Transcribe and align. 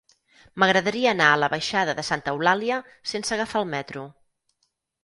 M'agradaria 0.61 1.11
anar 1.11 1.27
a 1.33 1.35
la 1.43 1.49
baixada 1.55 1.95
de 2.01 2.07
Santa 2.09 2.35
Eulàlia 2.35 2.81
sense 3.13 3.39
agafar 3.39 3.65
el 3.65 3.71
metro. 3.79 4.09